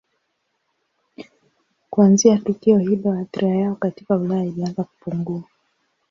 Kuanzia 1.89 2.37
tukio 2.37 2.77
hilo 2.77 3.11
athira 3.11 3.47
yao 3.47 3.75
katika 3.75 4.17
Ulaya 4.17 4.45
ilianza 4.45 4.83
kupungua. 4.83 5.43